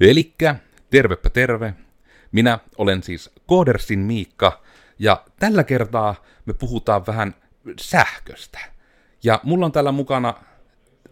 [0.00, 0.56] Elikkä,
[0.90, 1.74] tervepä terve.
[2.32, 4.62] Minä olen siis Koodersin Miikka,
[4.98, 7.34] ja tällä kertaa me puhutaan vähän
[7.80, 8.58] sähköstä.
[9.24, 10.34] Ja mulla on täällä mukana,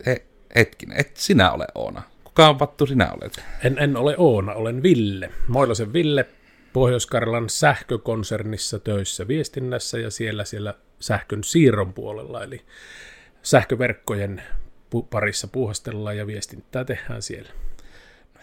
[0.06, 2.03] he, hetkinen, et sinä ole Oona.
[2.24, 3.45] Kuka vattu sinä olet?
[3.64, 5.30] En, en ole Oona, olen Ville.
[5.49, 6.27] Moilosen Ville,
[6.73, 12.61] Pohjois-Karjalan sähkökonsernissa töissä viestinnässä ja siellä siellä sähkön siirron puolella, eli
[13.43, 14.43] sähköverkkojen
[15.11, 17.51] parissa puuhastellaan ja viestintää tehdään siellä.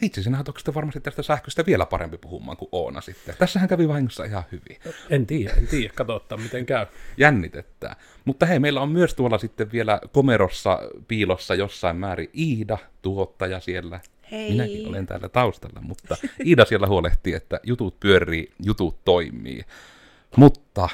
[0.02, 3.36] Itse sinä olet varmasti tästä sähköstä vielä parempi puhumaan kuin Oona sitten.
[3.39, 4.96] Tässähän kävi vahingossa ihan hyvin.
[5.10, 6.86] En tiedä, en tiedä, katsotaan miten käy.
[7.18, 7.96] Jännitettä.
[8.25, 14.00] Mutta hei, meillä on myös tuolla sitten vielä komerossa piilossa jossain määrin Iida, tuottaja siellä.
[14.32, 14.51] Hei.
[14.51, 19.66] Minäkin olen täällä taustalla, mutta Iida siellä huolehtii, että jutut pyörii, jutut toimii.
[20.36, 20.89] Mutta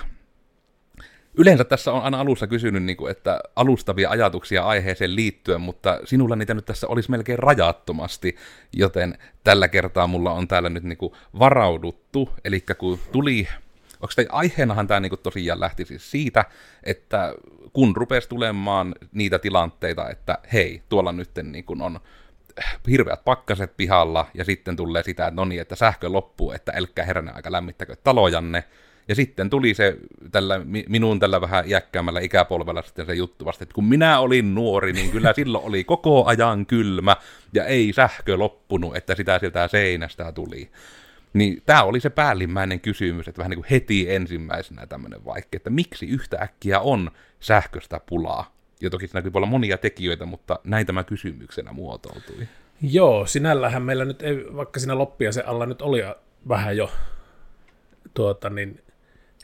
[1.37, 6.35] Yleensä tässä on aina alussa kysynyt, niin kuin, että alustavia ajatuksia aiheeseen liittyen, mutta sinulla
[6.35, 8.35] niitä nyt tässä olisi melkein rajattomasti,
[8.73, 13.47] joten tällä kertaa mulla on täällä nyt niin kuin varauduttu, eli kun tuli,
[13.93, 16.45] onko tämä aiheenahan tämä niin kuin tosiaan lähti siis siitä,
[16.83, 17.33] että
[17.73, 21.99] kun rupesi tulemaan niitä tilanteita, että hei, tuolla nyt niin kuin on
[22.89, 27.05] hirveät pakkaset pihalla, ja sitten tulee sitä, että no niin, että sähkö loppuu, että älkää
[27.05, 28.63] heränä aika lämmittäkö talojanne,
[29.07, 29.97] ja sitten tuli se
[30.31, 34.93] tällä, minun tällä vähän iäkkäämällä ikäpolvella sitten se juttu vasta, että kun minä olin nuori,
[34.93, 37.15] niin kyllä silloin oli koko ajan kylmä
[37.53, 40.69] ja ei sähkö loppunut, että sitä sieltä seinästä tuli.
[41.33, 45.69] Niin tämä oli se päällimmäinen kysymys, että vähän niin kuin heti ensimmäisenä tämmöinen vaikka, että
[45.69, 48.55] miksi yhtäkkiä on sähköstä pulaa?
[48.81, 52.47] Ja toki siinä voi olla monia tekijöitä, mutta näin tämä kysymyksenä muotoutui.
[52.81, 56.03] Joo, sinällähän meillä nyt ei, vaikka siinä loppia se alla nyt oli
[56.49, 56.91] vähän jo
[58.13, 58.84] tuota, niin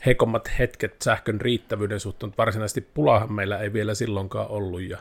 [0.06, 4.82] heikommat hetket sähkön riittävyyden suhteen, mutta varsinaisesti pulahan meillä ei vielä silloinkaan ollut.
[4.82, 4.98] Ja,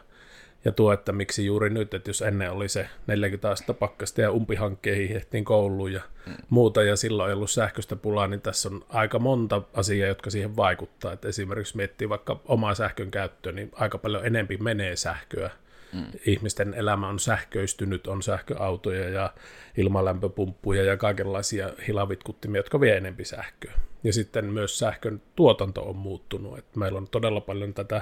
[0.65, 4.31] ja tuo, että miksi juuri nyt, että jos ennen oli se 40 astetta pakkasta ja
[4.31, 6.33] umpihankkeihin hehtiin kouluun ja mm.
[6.49, 10.55] muuta, ja silloin ei ollut sähköstä pulaa, niin tässä on aika monta asiaa, jotka siihen
[10.55, 11.13] vaikuttaa.
[11.13, 15.49] Että esimerkiksi miettii vaikka omaa sähkön käyttöä, niin aika paljon enempi menee sähköä.
[15.93, 16.05] Mm.
[16.25, 19.33] Ihmisten elämä on sähköistynyt, on sähköautoja ja
[19.77, 26.57] ilmalämpöpumppuja ja kaikenlaisia hilavitkuttimia, jotka vie enempi sähköä ja sitten myös sähkön tuotanto on muuttunut.
[26.57, 28.01] Et meillä on todella paljon tätä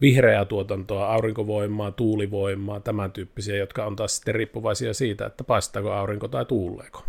[0.00, 6.28] vihreää tuotantoa, aurinkovoimaa, tuulivoimaa, tämän tyyppisiä, jotka on taas sitten riippuvaisia siitä, että paistaako aurinko
[6.28, 7.04] tai tuuleeko.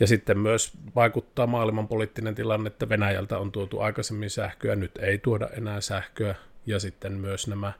[0.00, 5.48] Ja sitten myös vaikuttaa maailmanpoliittinen tilanne, että Venäjältä on tuotu aikaisemmin sähköä, nyt ei tuoda
[5.56, 6.34] enää sähköä.
[6.66, 7.72] Ja sitten myös nämä,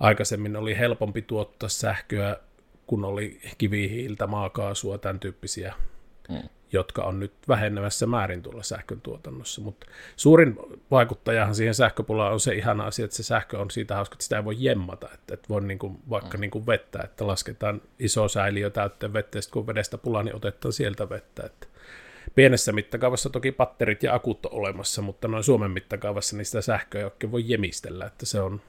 [0.00, 2.36] aikaisemmin oli helpompi tuottaa sähköä,
[2.86, 5.74] kun oli kivihiiltä, maakaasua, tämän tyyppisiä
[6.28, 9.60] mm jotka on nyt vähenevässä määrin tuolla sähkön tuotannossa.
[9.60, 10.58] Mutta suurin
[10.90, 14.36] vaikuttajahan siihen sähköpulaan on se ihana asia, että se sähkö on siitä hauska, että sitä
[14.36, 15.08] ei voi jemmata.
[15.14, 16.40] Että, että voi niin kuin, vaikka mm.
[16.40, 20.36] niin kuin vettä, että lasketaan iso säiliö täytteen vettä, ja sitten kun vedestä pulaa, niin
[20.36, 21.42] otetaan sieltä vettä.
[21.46, 21.66] Että
[22.34, 27.04] pienessä mittakaavassa toki patterit ja akut on olemassa, mutta noin Suomen mittakaavassa niistä sähköä ei
[27.04, 28.60] oikein voi jemistellä, että se on,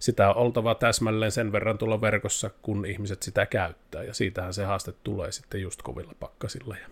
[0.00, 4.64] sitä on oltava täsmälleen sen verran tuolla verkossa, kun ihmiset sitä käyttää, ja siitähän se
[4.64, 6.76] haaste tulee sitten just kovilla pakkasilla.
[6.76, 6.86] Ja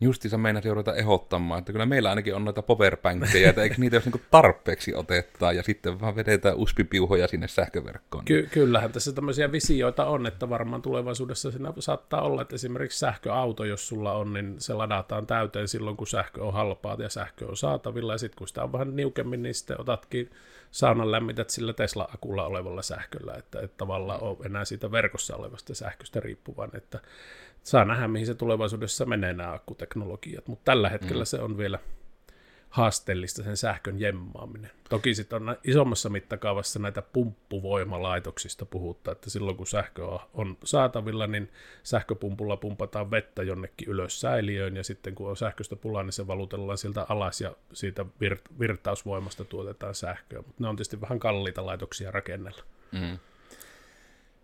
[0.00, 4.04] justiinsa meinasin ruveta ehdottamaan, että kyllä meillä ainakin on noita powerbankkeja, että eikö niitä jos
[4.04, 8.24] niinku tarpeeksi otetaan ja sitten vaan vedetään uspipiuhoja sinne sähköverkkoon.
[8.24, 13.64] Ky- kyllähän tässä tämmöisiä visioita on, että varmaan tulevaisuudessa siinä saattaa olla, että esimerkiksi sähköauto,
[13.64, 17.56] jos sulla on, niin se ladataan täyteen silloin, kun sähkö on halpaa ja sähkö on
[17.56, 20.30] saatavilla ja sitten kun sitä on vähän niukemmin, niin sitten otatkin
[20.70, 26.20] saunan lämmität sillä Tesla-akulla olevalla sähköllä, että, että tavallaan on enää siitä verkossa olevasta sähköstä
[26.20, 27.00] riippuvan, että
[27.62, 31.26] saa nähdä, mihin se tulevaisuudessa menee nämä akkuteknologiat, mutta tällä hetkellä mm.
[31.26, 31.78] se on vielä
[32.70, 34.70] haasteellista sen sähkön jemmaaminen.
[34.88, 41.50] Toki sitten on isommassa mittakaavassa näitä pumppuvoimalaitoksista puhuttaa, että silloin kun sähkö on saatavilla, niin
[41.82, 46.78] sähköpumpulla pumpataan vettä jonnekin ylös säiliöön, ja sitten kun on sähköstä pulaa, niin se valutellaan
[46.78, 50.38] sieltä alas, ja siitä vir- virtausvoimasta tuotetaan sähköä.
[50.38, 52.62] Mutta ne on tietysti vähän kalliita laitoksia rakennella.
[52.92, 53.18] Mm.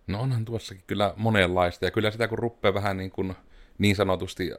[0.06, 3.34] No onhan tuossakin kyllä monenlaista, ja kyllä sitä kun rupeaa vähän niin, kuin,
[3.78, 4.50] niin sanotusti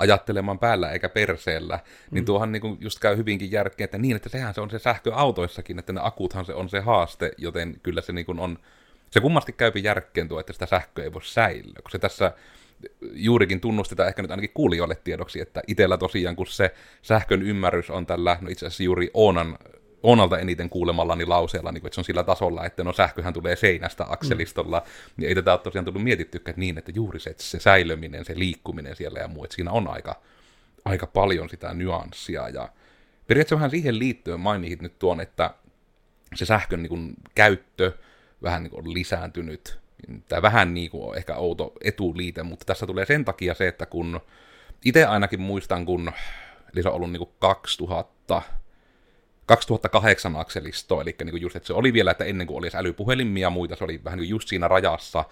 [0.00, 1.78] ajattelemaan päällä eikä perseellä,
[2.10, 2.26] niin mm.
[2.26, 5.78] tuohan niin kuin just käy hyvinkin järkeä, että niin, että sehän se on se sähköautoissakin,
[5.78, 8.58] että ne akuthan se on se haaste, joten kyllä se niin kuin on,
[9.10, 12.32] se kummasti käypi järkkeen tuo, että sitä sähköä ei voi säilyä, kun se tässä
[13.12, 18.06] juurikin tunnustetaan ehkä nyt ainakin kuulijoille tiedoksi, että itsellä tosiaan, kun se sähkön ymmärrys on
[18.06, 19.58] tällä, no itse asiassa juuri Oonan
[20.02, 23.56] Onalta eniten kuulemallani lauseella, niin kuin, että se on sillä tasolla, että no sähköhän tulee
[23.56, 25.12] seinästä akselistolla, mm.
[25.16, 28.38] niin ei tätä ole tosiaan tullut mietittykään niin, että juuri se, että se säilöminen, se
[28.38, 30.20] liikkuminen siellä ja muu, että siinä on aika,
[30.84, 32.68] aika paljon sitä nyanssia, ja
[33.26, 35.54] periaatteessa vähän siihen liittyen mainitsit nyt tuon, että
[36.34, 37.92] se sähkön niin kuin, käyttö
[38.42, 39.80] vähän niin kuin, on lisääntynyt,
[40.28, 44.20] Tämä vähän niin kuin ehkä outo etuliite, mutta tässä tulee sen takia se, että kun
[44.84, 46.12] itse ainakin muistan, kun
[46.74, 48.42] eli se on ollut niin kuin 2000,
[49.50, 53.42] 2008 akselisto, eli niin kuin just, että se oli vielä, että ennen kuin olisi älypuhelimia
[53.42, 55.24] ja muita, se oli vähän niin just siinä rajassa,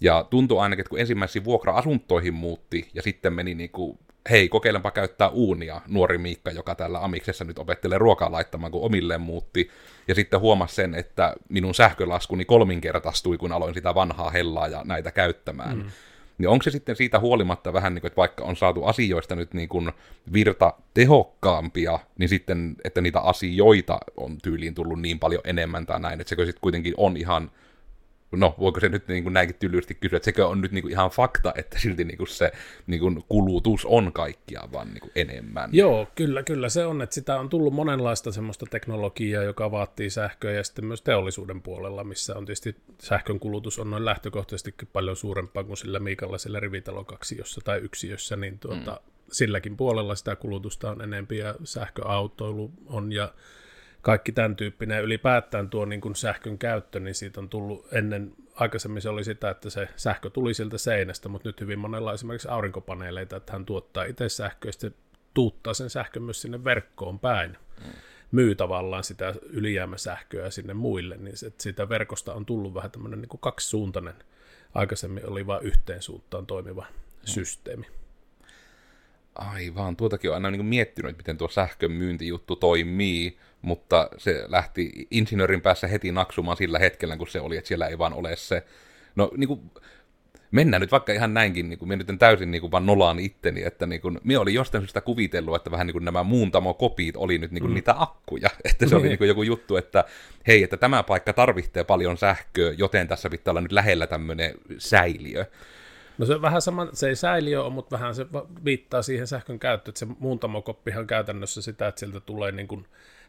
[0.00, 3.98] ja tuntui ainakin, että kun ensimmäisiin vuokra-asuntoihin muutti, ja sitten meni niin kuin,
[4.30, 9.20] hei, kokeilenpa käyttää uunia, nuori Miikka, joka täällä Amiksessa nyt opettelee ruokaa laittamaan, kun omilleen
[9.20, 9.70] muutti,
[10.08, 15.10] ja sitten huomasi sen, että minun sähkölaskuni kolminkertaistui, kun aloin sitä vanhaa hellaa ja näitä
[15.10, 15.76] käyttämään.
[15.76, 15.90] Mm.
[16.40, 19.54] Niin onko se sitten siitä huolimatta vähän niin kuin, että vaikka on saatu asioista nyt
[19.54, 19.92] niin kuin
[20.32, 26.20] virta tehokkaampia, niin sitten, että niitä asioita on tyyliin tullut niin paljon enemmän tai näin,
[26.20, 27.50] että sekö sitten kuitenkin on ihan
[28.32, 30.92] no voiko se nyt niin kuin näinkin tylysti kysyä, että sekö on nyt niin kuin
[30.92, 32.52] ihan fakta, että silti niin kuin se
[32.86, 35.70] niin kuin kulutus on kaikkia vaan niin kuin enemmän.
[35.72, 40.52] Joo, kyllä, kyllä se on, että sitä on tullut monenlaista semmoista teknologiaa, joka vaatii sähköä
[40.52, 45.64] ja sitten myös teollisuuden puolella, missä on tietysti sähkön kulutus on noin lähtökohtaisesti paljon suurempaa
[45.64, 49.10] kuin sillä Miikalla sillä rivitalo kaksiossa tai yksiössä, niin tuota, mm.
[49.32, 53.32] silläkin puolella sitä kulutusta on enempi ja sähköautoilu on ja
[54.02, 55.02] kaikki tämän tyyppinen.
[55.02, 59.50] Ylipäätään tuo niin kuin sähkön käyttö, niin siitä on tullut ennen, aikaisemmin se oli sitä,
[59.50, 64.04] että se sähkö tuli siltä seinästä, mutta nyt hyvin monella esimerkiksi aurinkopaneeleita, että hän tuottaa
[64.04, 64.94] itse sähköä ja sitten
[65.34, 67.50] tuuttaa sen sähkön myös sinne verkkoon päin.
[67.84, 67.92] Mm.
[68.32, 73.28] Myy tavallaan sitä ylijäämäsähköä sinne muille, niin se, sitä verkosta on tullut vähän tämmöinen niin
[73.28, 74.14] kuin kaksisuuntainen.
[74.74, 76.96] Aikaisemmin oli vain yhteen suuntaan toimiva mm.
[77.24, 77.86] systeemi.
[79.34, 85.60] Aivan, tuotakin on aina niin miettinyt, miten tuo sähkön myyntijuttu toimii, mutta se lähti insinöörin
[85.60, 88.66] päässä heti naksumaan sillä hetkellä, kun se oli, että siellä ei vaan ole se,
[89.16, 89.60] no niin kuin,
[90.50, 93.18] mennään nyt vaikka ihan näinkin, niin kuin, minä nyt en täysin niin kuin, vaan nolaan
[93.18, 97.16] itteni, että niin kuin, minä olin jostain syystä kuvitellut, että vähän niin kuin nämä muuntamokopit
[97.16, 97.74] oli nyt niin kuin, mm.
[97.74, 100.04] niitä akkuja, että se oli niin kuin, joku juttu, että
[100.46, 105.46] hei, että tämä paikka tarvitsee paljon sähköä, joten tässä pitää olla nyt lähellä tämmöinen säiliö.
[106.20, 108.26] No se vähän sama, se ei säiliö ole, mutta vähän se
[108.64, 112.86] viittaa siihen sähkön käyttöön, että se muuntamokoppihan käytännössä sitä, että sieltä tulee niin kuin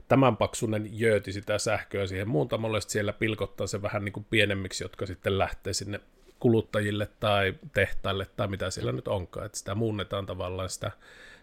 [0.07, 5.05] tämän paksunen jööti sitä sähköä siihen muuntamolle, siellä pilkottaa se vähän niin kuin pienemmiksi, jotka
[5.05, 5.99] sitten lähtee sinne
[6.39, 10.91] kuluttajille tai tehtaille tai mitä siellä nyt onkaan, että sitä muunnetaan tavallaan sitä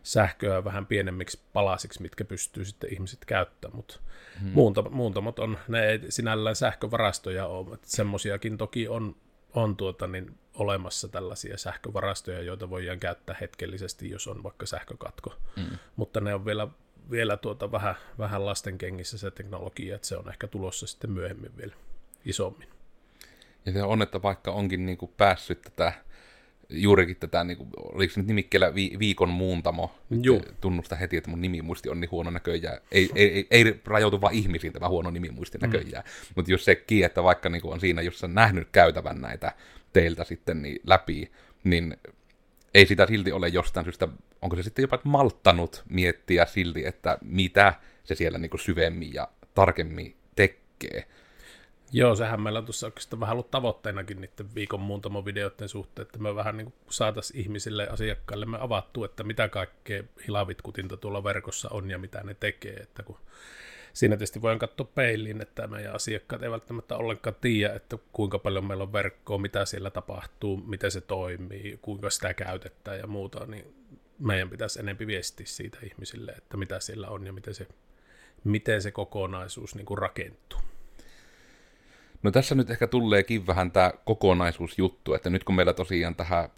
[0.03, 4.01] sähköä vähän pienemmiksi palasiksi, mitkä pystyy sitten ihmiset käyttämään, mutta
[4.41, 4.53] hmm.
[4.91, 9.17] muuntamot on, ne ei sinällään sähkövarastoja ole, että semmoisiakin toki on,
[9.55, 15.79] on tuota, niin olemassa tällaisia sähkövarastoja, joita voidaan käyttää hetkellisesti, jos on vaikka sähkökatko, hmm.
[15.97, 16.69] mutta ne on vielä
[17.11, 21.57] vielä tuota vähän, vähän lasten kengissä se teknologia, että se on ehkä tulossa sitten myöhemmin
[21.57, 21.75] vielä
[22.25, 22.69] isommin.
[23.67, 25.93] Ja se on, että vaikka onkin niin kuin päässyt tätä,
[26.69, 30.41] juurikin tätä, niin kuin, oliko se nyt nimikkeellä vi, viikon muuntamo, Joo.
[30.61, 32.79] tunnusta heti, että mun nimimuisti on niin huono näköjään.
[32.93, 35.63] Ei, ei, ei, ei rajoitu vain ihmisiin tämä huono nimimuisti mm.
[35.63, 36.33] näköjään, mm.
[36.37, 39.53] mutta jos sekin, että vaikka niin kuin on siinä, jossa nähnyt käytävän näitä
[39.93, 41.33] teiltä sitten niin läpi,
[41.65, 41.97] niin
[42.75, 44.09] ei sitä silti ole jostain syystä,
[44.43, 47.75] onko se sitten jopa malttanut miettiä silti, että mitä
[48.05, 51.09] se siellä niin kuin syvemmin ja tarkemmin tekee.
[51.93, 56.35] Joo, sehän meillä on tuossa oikeastaan vähän ollut tavoitteenakin niiden viikon muuntamovideoiden suhteen, että me
[56.35, 61.99] vähän niin saataisiin ihmisille asiakkaille me avattu, että mitä kaikkea hilavitkutinta tuolla verkossa on ja
[61.99, 63.19] mitä ne tekee, että kun
[63.99, 68.65] siinä tietysti voidaan katsoa peiliin, että meidän asiakkaat ei välttämättä ollenkaan tiedä, että kuinka paljon
[68.65, 73.75] meillä on verkkoa, mitä siellä tapahtuu, miten se toimii, kuinka sitä käytetään ja muuta, niin
[74.19, 77.67] meidän pitäisi enempi viestiä siitä ihmisille, että mitä siellä on ja miten se,
[78.45, 80.61] miten se kokonaisuus niin kuin rakentuu.
[82.23, 86.49] No tässä nyt ehkä tuleekin vähän tämä kokonaisuusjuttu, että nyt kun meillä tosiaan tähän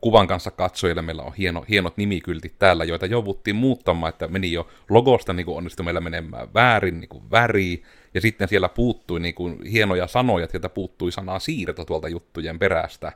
[0.00, 4.68] kuvan kanssa katsojille meillä on hieno, hienot nimikyltit täällä, joita jouduttiin muuttamaan, että meni jo
[4.90, 7.82] logosta niin kuin onnistui meillä menemään väärin niin kuin väri,
[8.14, 13.12] ja sitten siellä puuttui niin kuin hienoja sanoja, sieltä puuttui sanaa siirto tuolta juttujen perästä,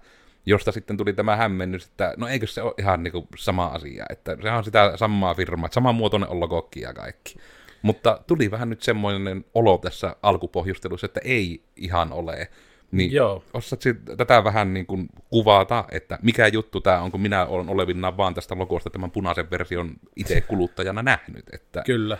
[0.46, 4.06] josta sitten tuli tämä hämmennys, että no eikö se ole ihan niin kuin sama asia,
[4.10, 7.34] että se on sitä samaa firmaa, että sama muotoinen on logokki ja kaikki.
[7.82, 12.50] Mutta tuli vähän nyt semmoinen olo tässä alkupohjustelussa, että ei ihan ole.
[12.92, 13.44] Niin Joo.
[13.54, 18.16] osaatko tätä vähän niin kuin kuvata, että mikä juttu tämä on, kun minä olen olevinaan
[18.16, 21.44] vaan tästä logosta tämän punaisen version itse kuluttajana nähnyt.
[21.52, 21.82] Että...
[21.86, 22.18] Kyllä.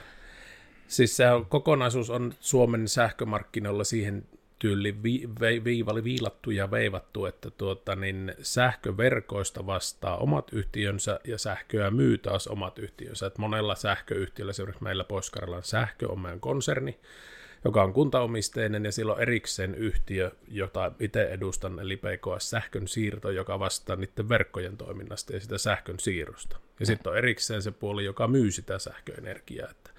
[0.89, 4.27] Siis se on, kokonaisuus on Suomen sähkömarkkinoilla siihen
[4.59, 11.39] tyyli vi, vi, viivali viilattu ja veivattu, että tuota, niin sähköverkoista vastaa omat yhtiönsä ja
[11.39, 13.27] sähköä myy taas omat yhtiönsä.
[13.27, 16.99] Et monella sähköyhtiöllä, esimerkiksi meillä pohjois sähkö on meidän konserni,
[17.65, 23.59] joka on kuntaomisteinen ja silloin erikseen yhtiö, jota itse edustan, eli PKS Sähkön siirto, joka
[23.59, 26.59] vastaa niiden verkkojen toiminnasta ja sitä sähkön siirrosta.
[26.81, 29.71] Ja sitten on erikseen se puoli, joka myy sitä sähköenergiaa.
[29.71, 29.91] Että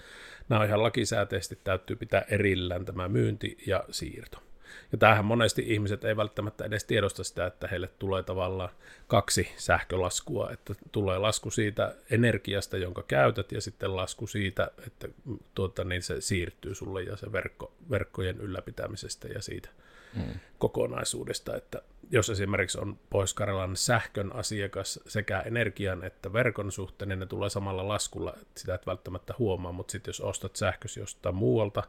[0.50, 4.49] nämä on ihan lakisääteisesti täytyy pitää erillään tämä myynti ja siirto.
[4.92, 8.70] Ja tämähän monesti ihmiset ei välttämättä edes tiedosta sitä, että heille tulee tavallaan
[9.08, 15.08] kaksi sähkölaskua, että tulee lasku siitä energiasta, jonka käytät, ja sitten lasku siitä, että
[15.56, 19.70] tuota, niin se siirtyy sulle ja se verkko, verkkojen ylläpitämisestä ja siitä
[20.16, 20.40] hmm.
[20.58, 23.36] kokonaisuudesta, että jos esimerkiksi on pohjois
[23.74, 29.34] sähkön asiakas sekä energian että verkon suhteen, niin ne tulee samalla laskulla, sitä et välttämättä
[29.40, 31.84] huomaa, mutta sitten jos ostat sähkösi jostain muualta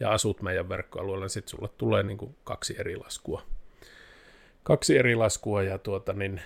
[0.00, 3.42] ja asut meidän verkkoalueella, niin sitten sulle tulee niin kuin kaksi eri laskua.
[4.62, 6.40] Kaksi eri laskua ja tuota, niin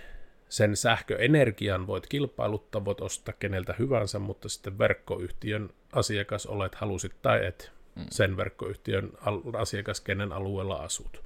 [0.49, 7.47] sen sähköenergian voit kilpailuttaa, voit ostaa keneltä hyvänsä, mutta sitten verkkoyhtiön asiakas olet, halusit tai
[7.47, 8.05] et, mm.
[8.11, 9.11] sen verkkoyhtiön
[9.59, 11.23] asiakas, kenen alueella asut.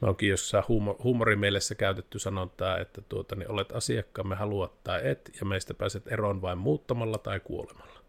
[0.00, 5.30] Me onkin jossain huumor, huumorimielessä käytetty sanontaa, että tuota, niin olet asiakkaamme, haluat tai et,
[5.40, 8.00] ja meistä pääset eroon vain muuttamalla tai kuolemalla.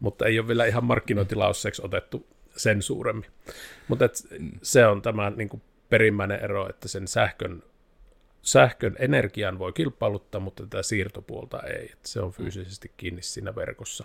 [0.00, 2.26] Mutta ei ole vielä ihan markkinointilausseeksi otettu
[2.58, 3.30] sen suuremmin.
[3.88, 4.04] Mutta
[4.62, 7.62] se on tämä niin kuin perimmäinen ero, että sen sähkön,
[8.42, 11.88] sähkön energian voi kilpailuttaa, mutta tätä siirtopuolta ei.
[11.92, 14.04] Että se on fyysisesti kiinni siinä verkossa.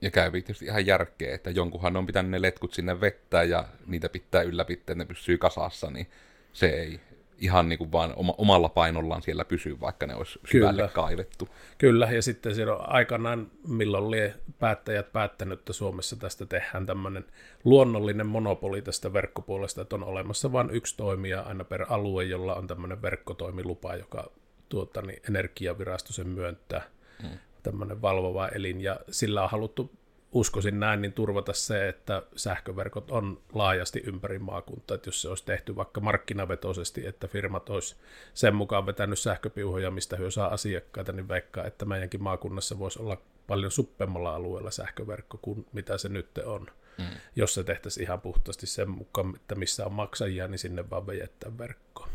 [0.00, 4.08] Ja käy tietysti ihan järkeä, että jonkunhan on pitänyt ne letkut sinne vettää ja niitä
[4.08, 6.06] pitää ylläpitää, ne pysyy kasassa, niin
[6.52, 7.00] se ei
[7.38, 10.88] ihan niin kuin vaan omalla painollaan siellä pysyy, vaikka ne olisi syvälle Kyllä.
[10.94, 11.48] kaivettu.
[11.78, 17.24] Kyllä, ja sitten siinä on aikanaan, milloin oli päättäjät päättänyt, että Suomessa tästä tehdään tämmöinen
[17.64, 22.66] luonnollinen monopoli tästä verkkopuolesta, että on olemassa vain yksi toimija aina per alue, jolla on
[22.66, 24.30] tämmöinen verkkotoimilupa, joka
[24.68, 26.82] tuota, niin energiavirasto sen myöntää.
[27.22, 27.38] Hmm
[27.70, 29.90] tämmöinen valvova elin, ja sillä on haluttu,
[30.36, 35.44] uskoisin näin, niin turvata se, että sähköverkot on laajasti ympäri maakuntaa, että jos se olisi
[35.44, 37.96] tehty vaikka markkinavetoisesti, että firmat olisi
[38.34, 43.16] sen mukaan vetänyt sähköpiuhoja, mistä hyö saa asiakkaita, niin veikkaa, että meidänkin maakunnassa voisi olla
[43.46, 46.66] paljon suppemmalla alueella sähköverkko kuin mitä se nyt on.
[46.98, 47.04] Mm.
[47.36, 51.58] Jos se tehtäisiin ihan puhtaasti sen mukaan, että missä on maksajia, niin sinne vaan vejettää
[51.58, 52.08] verkkoa.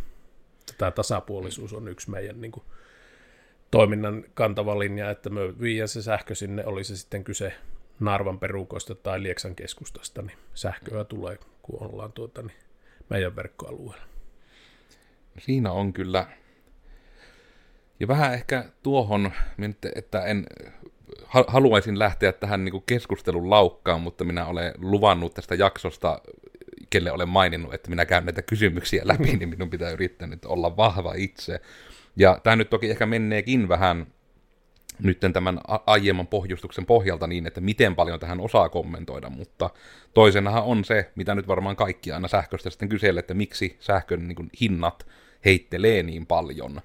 [0.77, 2.63] Tämä tasapuolisuus on yksi meidän niin kuin,
[3.71, 7.53] toiminnan kantava linja, että me viiän se sähkö sinne, oli se sitten kyse
[7.99, 12.57] Narvan perukoista tai Lieksan keskustasta, niin sähköä tulee, kun ollaan tuota, niin
[13.09, 14.05] meidän verkkoalueella.
[15.39, 16.25] Siinä on kyllä,
[17.99, 19.31] ja vähän ehkä tuohon,
[19.95, 20.45] että en
[21.47, 26.21] haluaisin lähteä tähän niin keskustelun laukkaan, mutta minä olen luvannut tästä jaksosta,
[26.89, 30.77] kelle olen maininnut, että minä käyn näitä kysymyksiä läpi, niin minun pitää yrittää nyt olla
[30.77, 31.61] vahva itse.
[32.15, 34.07] Ja tämä nyt toki ehkä menneekin vähän
[35.03, 39.69] nyt tämän aiemman pohjustuksen pohjalta niin, että miten paljon tähän osaa kommentoida, mutta
[40.13, 44.35] toisenahan on se, mitä nyt varmaan kaikki aina sähköstä sitten kyselee, että miksi sähkön niin
[44.35, 45.07] kuin, hinnat
[45.45, 46.81] heittelee niin paljon.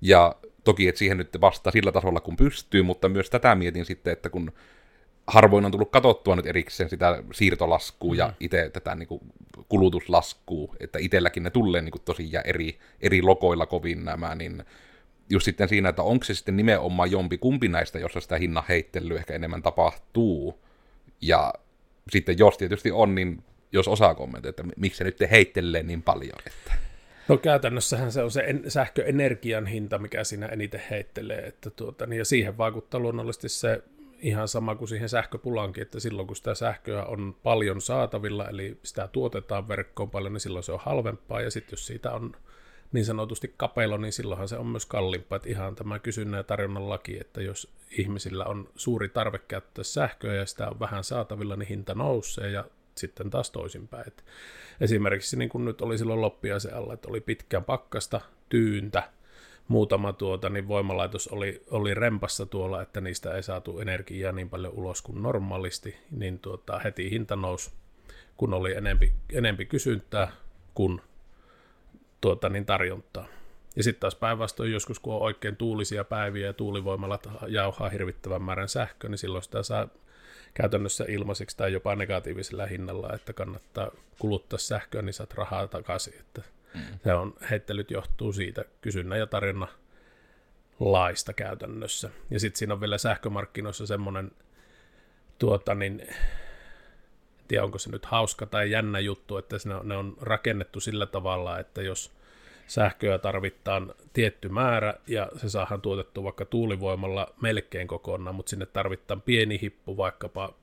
[0.00, 4.12] Ja toki, että siihen nyt vastaa sillä tasolla, kun pystyy, mutta myös tätä mietin sitten,
[4.12, 4.52] että kun
[5.26, 8.18] harvoin on tullut katsottua nyt erikseen sitä siirtolaskua mm.
[8.18, 9.20] ja itse tätä niin kuin,
[9.68, 14.64] kulutuslaskua, että itselläkin ne tulee niin kuin, tosiaan eri, eri lokoilla kovin nämä, niin
[15.30, 19.18] just sitten siinä, että onko se sitten nimenomaan jompi kumpi näistä, jossa sitä hinnan heittelyä
[19.18, 20.60] ehkä enemmän tapahtuu,
[21.20, 21.54] ja
[22.10, 26.38] sitten jos tietysti on, niin jos osaa kommentoida, että miksi se nyt heittelee niin paljon,
[26.46, 26.74] että...
[27.28, 32.18] No käytännössähän se on se en, sähköenergian hinta, mikä siinä eniten heittelee, että tuota, niin
[32.18, 33.82] ja siihen vaikuttaa luonnollisesti se
[34.18, 39.08] ihan sama kuin siihen sähköpulankin, että silloin kun sitä sähköä on paljon saatavilla, eli sitä
[39.08, 42.36] tuotetaan verkkoon paljon, niin silloin se on halvempaa, ja sitten jos siitä on
[42.94, 46.88] niin sanotusti kapelo, niin silloinhan se on myös kalliimpaa, että ihan tämä kysynnän ja tarjonnan
[46.88, 51.68] laki, että jos ihmisillä on suuri tarve käyttää sähköä ja sitä on vähän saatavilla, niin
[51.68, 54.12] hinta nousee ja sitten taas toisinpäin.
[54.80, 59.02] Esimerkiksi niin kuin nyt oli silloin loppiaisen alla, että oli pitkään pakkasta, tyyntä,
[59.68, 64.72] muutama tuota, niin voimalaitos oli, oli rempassa tuolla, että niistä ei saatu energiaa niin paljon
[64.72, 67.70] ulos kuin normaalisti, niin tuota, heti hinta nousi,
[68.36, 70.32] kun oli enempi, enempi kysyntää
[70.74, 71.00] kuin
[72.24, 73.26] tuota, niin tarjontaa.
[73.76, 78.68] Ja sitten taas päinvastoin joskus, kun on oikein tuulisia päiviä ja tuulivoimalat jauhaa hirvittävän määrän
[78.68, 79.88] sähköä, niin silloin sitä saa
[80.54, 86.14] käytännössä ilmaiseksi tai jopa negatiivisella hinnalla, että kannattaa kuluttaa sähköä, niin saat rahaa takaisin.
[86.20, 86.42] Että
[86.74, 86.98] Mm.
[87.04, 89.68] Se on, heittelyt johtuu siitä kysynnän ja tarjonnan
[90.80, 92.10] laista käytännössä.
[92.30, 94.30] Ja sitten siinä on vielä sähkömarkkinoissa semmoinen,
[95.38, 96.06] tuota niin,
[97.48, 101.58] tiedä onko se nyt hauska tai jännä juttu, että on, ne on rakennettu sillä tavalla,
[101.58, 102.12] että jos
[102.66, 109.22] sähköä tarvitaan tietty määrä ja se saadaan tuotettu vaikka tuulivoimalla melkein kokonaan, mutta sinne tarvitaan
[109.22, 110.54] pieni hippu vaikkapa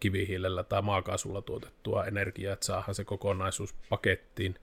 [0.00, 4.54] kivihiilellä tai maakaasulla tuotettua energiaa, että saadaan se kokonaisuus pakettiin,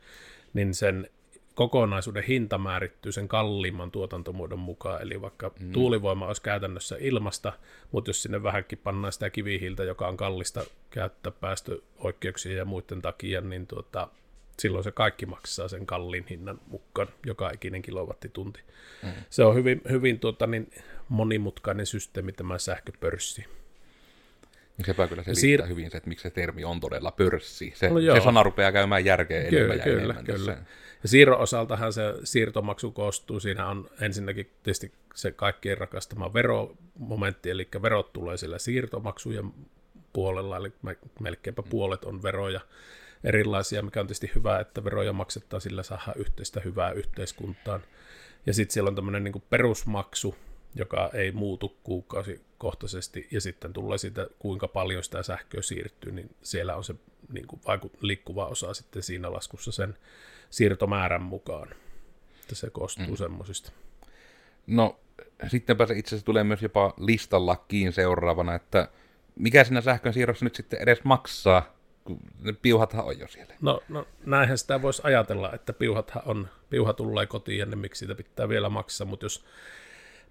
[0.53, 1.09] niin sen
[1.57, 5.71] kokonaisuuden hinta määrittyy sen kalliimman tuotantomuodon mukaan, eli vaikka mm.
[5.71, 7.53] tuulivoima olisi käytännössä ilmasta,
[7.91, 13.41] mutta jos sinne vähänkin pannaan sitä kivihiiltä, joka on kallista käyttää päästöoikeuksien ja muiden takia,
[13.41, 14.07] niin tuota,
[14.59, 18.59] silloin se kaikki maksaa sen kalliin hinnan mukaan, joka ikinen kilowattitunti.
[19.03, 19.09] Mm.
[19.29, 20.71] Se on hyvin, hyvin tuota, niin
[21.09, 23.45] monimutkainen systeemi tämä sähköpörssi.
[24.77, 27.73] Niin sepä kyllä selittää Siir- hyvin se, että miksi se termi on todella pörssi.
[27.75, 30.25] Se, no se sana rupeaa käymään järkeä kyllä, enemmän ja kyllä, enemmän.
[30.25, 30.53] Kyllä.
[30.53, 30.59] Se.
[31.03, 33.39] Ja siirron osaltahan se siirtomaksu koostuu.
[33.39, 39.53] Siinä on ensinnäkin tietysti se kaikkien rakastama veromomentti, eli verot tulee sillä siirtomaksujen
[40.13, 40.71] puolella, eli
[41.19, 41.69] melkeinpä mm.
[41.69, 42.61] puolet on veroja
[43.23, 47.81] erilaisia, mikä on tietysti hyvä, että veroja maksettaa, sillä saadaan yhteistä hyvää yhteiskuntaan.
[48.45, 50.35] Ja sitten siellä on tämmöinen niin perusmaksu,
[50.75, 51.77] joka ei muutu
[52.59, 56.95] kuukausikohtaisesti, ja sitten tulee siitä, kuinka paljon sitä sähköä siirtyy, niin siellä on se
[57.33, 59.97] niin kuin vaikut, liikkuva osa sitten siinä laskussa sen
[60.49, 61.69] siirtomäärän mukaan.
[62.41, 63.15] Että se koostuu mm.
[63.15, 63.71] semmoisista.
[64.67, 64.99] No,
[65.47, 68.87] sittenpä se itse asiassa tulee myös jopa listallakin seuraavana, että
[69.35, 73.53] mikä siinä sähkön siirrossa nyt sitten edes maksaa, kun ne piuhathan on jo siellä.
[73.61, 77.99] No, no näinhän sitä voisi ajatella, että piuhathan on, piuha tulee kotiin ja ne miksi
[77.99, 79.45] sitä pitää vielä maksaa, mutta jos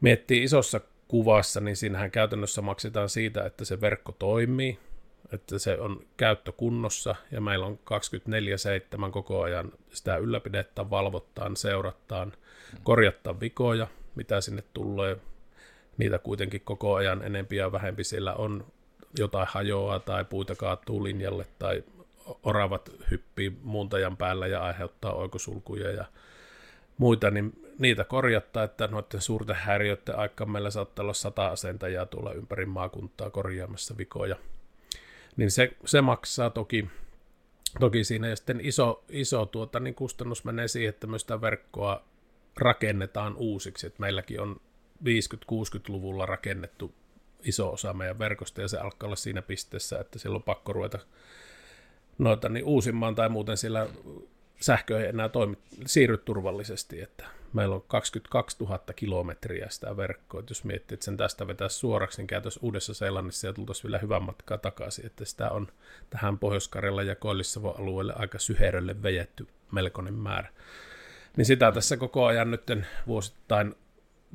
[0.01, 4.79] miettii isossa kuvassa, niin siinähän käytännössä maksetaan siitä, että se verkko toimii,
[5.33, 7.79] että se on käyttökunnossa ja meillä on
[9.07, 12.33] 24-7 koko ajan sitä ylläpidettä, valvottaan, seurataan,
[12.83, 15.17] korjattaa vikoja, mitä sinne tulee.
[15.99, 18.67] Niitä kuitenkin koko ajan enempi ja vähempi siellä on
[19.19, 21.85] jotain hajoaa tai puita kaatuu linjalle tai
[22.43, 26.05] oravat hyppii muuntajan päällä ja aiheuttaa oikosulkuja ja
[26.99, 32.33] muita, niin niitä korjattaa, että noiden suurten häiriöiden aikaan meillä saattaa olla sata asentajaa tuolla
[32.33, 34.37] ympäri maakuntaa korjaamassa vikoja.
[35.37, 36.89] Niin se, se maksaa toki,
[37.81, 42.05] toki siinä, ja sitten iso, iso tuota, niin kustannus menee siihen, että myös sitä verkkoa
[42.57, 44.61] rakennetaan uusiksi, että meilläkin on
[45.05, 46.95] 50-60-luvulla rakennettu
[47.43, 50.99] iso osa meidän verkosta, ja se alkaa olla siinä pisteessä, että silloin on pakko ruveta
[52.19, 53.87] noita niin uusimmaan, tai muuten sillä
[54.61, 55.57] sähkö ei enää toimi,
[55.87, 61.17] siirry turvallisesti, että meillä on 22 000 kilometriä sitä verkkoa, että jos miettii, että sen
[61.17, 65.51] tästä vetää suoraksi, niin käytössä Uudessa Seelannissa ja tultaisiin vielä hyvän matkaa takaisin, että sitä
[65.51, 65.69] on
[66.11, 66.71] tähän pohjois
[67.07, 70.49] ja koillis alueelle aika syherölle vejetty melkoinen määrä.
[71.37, 72.63] Niin sitä tässä koko ajan nyt
[73.07, 73.75] vuosittain,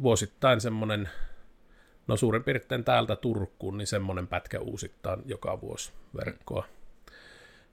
[0.01, 1.09] vuosittain semmoinen
[2.07, 6.65] No suurin piirtein täältä Turkuun, niin semmoinen pätkä uusittaan joka vuosi verkkoa.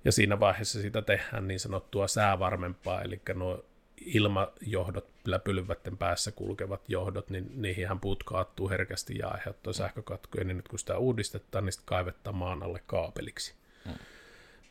[0.05, 3.65] Ja siinä vaiheessa sitä tehdään niin sanottua säävarmempaa, eli nuo
[4.05, 5.09] ilmajohdot,
[5.45, 10.79] pylvätten päässä kulkevat johdot, niin niihin puut kaattuu herkästi ja aiheuttaa sähkökatkoja, niin nyt kun
[10.79, 13.93] sitä uudistetaan, niin sitten kaivettaa maan alle kaapeliksi, mm.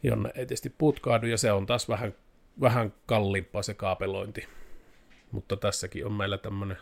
[0.04, 2.14] jonne ei tietysti puut kaadu, ja se on taas vähän,
[2.62, 4.48] vähän kalliimpaa se kaapelointi.
[5.32, 6.78] Mutta tässäkin on meillä tämmöinen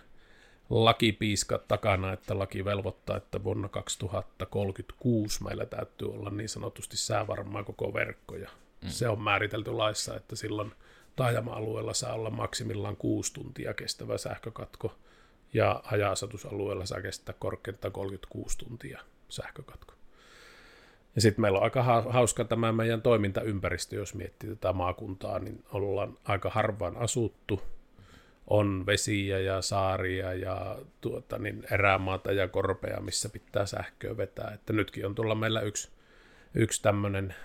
[0.70, 7.94] lakipiiska takana, että laki velvoittaa, että vuonna 2036 meillä täytyy olla niin sanotusti säävarmaa koko
[7.94, 8.50] verkko, ja
[8.82, 8.90] mm.
[8.90, 10.72] se on määritelty laissa, että silloin
[11.16, 14.96] taajama-alueella saa olla maksimillaan kuusi tuntia kestävä sähkökatko,
[15.54, 19.94] ja haja-asutusalueella saa kestää korkeintaan 36 tuntia sähkökatko.
[21.16, 26.18] Ja sitten meillä on aika hauska tämä meidän toimintaympäristö, jos miettii tätä maakuntaa, niin ollaan
[26.24, 27.62] aika harvaan asuttu,
[28.48, 34.52] on vesiä ja saaria ja tuota, niin erämaata ja korpea, missä pitää sähköä vetää.
[34.54, 35.90] Että nytkin on tulla meillä yksi,
[36.54, 37.36] yksi tämmöinen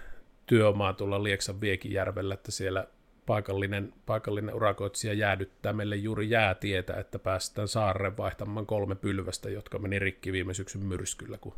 [0.46, 2.86] työmaa tuolla Lieksan Viekijärvellä, että siellä
[3.30, 9.98] paikallinen, paikallinen urakoitsija jäädyttää meille juuri jäätietä, että päästään saareen vaihtamaan kolme pylvästä, jotka meni
[9.98, 11.54] rikki viime syksyn myrskyllä, kun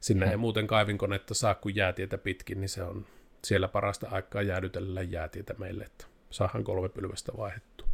[0.00, 3.06] sinne ei muuten kaivinkonetta saa kuin jäätietä pitkin, niin se on
[3.44, 7.88] siellä parasta aikaa jäädytellä jäätietä meille, että saadaan kolme pylvästä vaihdettua.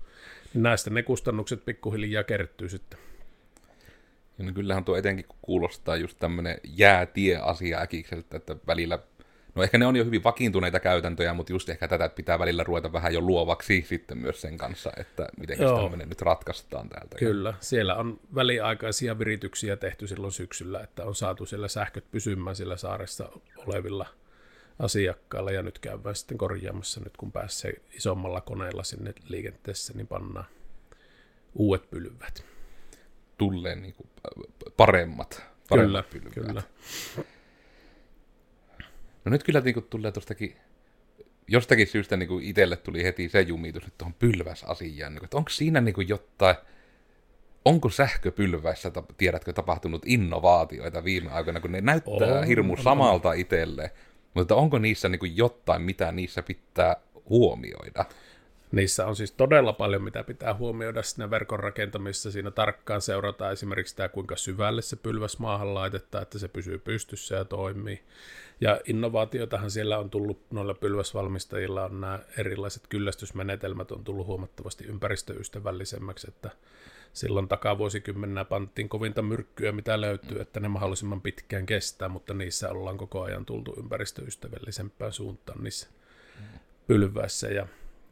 [0.55, 2.99] Näistä ne kustannukset pikkuhiljaa kertyy sitten.
[4.39, 8.99] Ja no kyllähän tuo etenkin kuulostaa just tämmöinen jäätie-asia äkikseltä, että välillä,
[9.59, 12.92] no ehkä ne on jo hyvin vakiintuneita käytäntöjä, mutta just ehkä tätä pitää välillä ruveta
[12.92, 17.16] vähän jo luovaksi sitten myös sen kanssa, että miten tämmöinen nyt ratkaistaan täältä.
[17.18, 22.77] Kyllä, siellä on väliaikaisia virityksiä tehty silloin syksyllä, että on saatu siellä sähköt pysymään sillä
[22.77, 24.07] saaressa olevilla
[24.79, 30.47] asiakkailla ja nyt käydään sitten korjaamassa, nyt kun pääsee isommalla koneella sinne liikenteessä, niin pannaan
[31.55, 32.44] uudet pylvät.
[33.38, 34.09] Tulee niin kuin
[34.77, 36.49] paremmat, paremmat kyllä, pylvät.
[36.49, 36.62] Kyllä.
[39.29, 40.57] No nyt kyllä niin kuin tulee tuostakin,
[41.49, 45.37] jostakin syystä niin kuin itselle tuli heti se jumitus nyt tuohon pylväsasiaan, niin kuin, että
[45.37, 46.57] onko siinä niin kuin jotain,
[47.64, 53.91] onko sähköpylväissä, tiedätkö, tapahtunut innovaatioita viime aikoina, kun ne näyttää on, hirmu samalta itselle,
[54.35, 56.97] mutta onko niissä niin kuin jotain, mitä niissä pitää
[57.29, 58.05] huomioida?
[58.73, 62.31] Niissä on siis todella paljon, mitä pitää huomioida siinä verkon rakentamisessa.
[62.31, 67.35] Siinä tarkkaan seurataan esimerkiksi sitä, kuinka syvälle se pylväs maahan laitetaan, että se pysyy pystyssä
[67.35, 68.03] ja toimii.
[68.61, 76.27] Ja innovaatioitahan siellä on tullut, noilla pylväsvalmistajilla on nämä erilaiset kyllästysmenetelmät on tullut huomattavasti ympäristöystävällisemmäksi,
[76.29, 76.51] että
[77.12, 82.99] silloin takavuosikymmenä panttiin kovinta myrkkyä, mitä löytyy, että ne mahdollisimman pitkään kestää, mutta niissä ollaan
[82.99, 85.88] koko ajan tultu ympäristöystävällisempään suuntaan niissä
[86.87, 87.49] pylväissä.
[87.49, 87.66] Ja,